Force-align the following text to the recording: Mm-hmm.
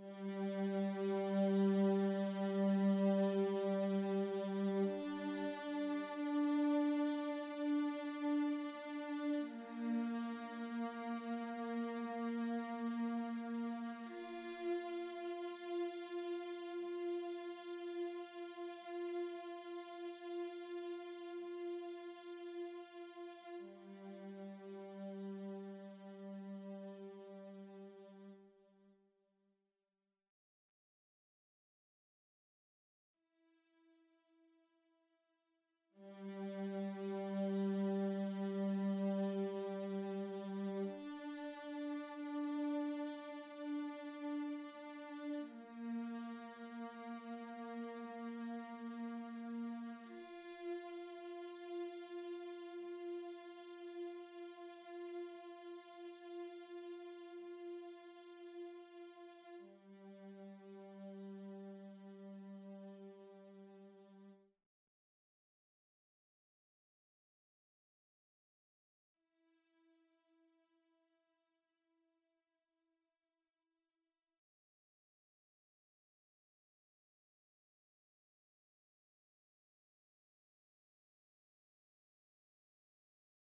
Mm-hmm. 0.00 0.39